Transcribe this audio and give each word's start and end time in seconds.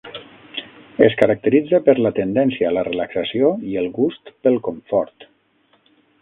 Es 1.07 1.15
caracteritza 1.19 1.79
per 1.89 1.95
la 2.05 2.11
tendència 2.19 2.71
a 2.71 2.71
la 2.79 2.85
relaxació 2.87 3.53
i 3.75 3.79
el 3.83 3.91
gust 3.99 4.33
pel 4.47 4.59
confort. 4.71 5.29